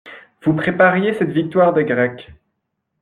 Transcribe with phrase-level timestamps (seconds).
[0.41, 2.33] Vous prépariez cette victoire des Grecs.